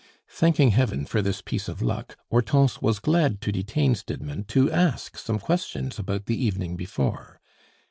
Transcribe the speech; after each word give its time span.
Thanking 0.31 0.71
Heaven 0.71 1.05
for 1.05 1.21
this 1.21 1.43
piece 1.43 1.67
of 1.67 1.79
luck, 1.79 2.17
Hortense 2.31 2.81
was 2.81 2.97
glad 2.97 3.39
to 3.41 3.51
detain 3.51 3.93
Stidmann 3.93 4.45
to 4.47 4.71
ask 4.71 5.15
some 5.15 5.37
questions 5.37 5.99
about 5.99 6.25
the 6.25 6.43
evening 6.43 6.75
before. 6.75 7.39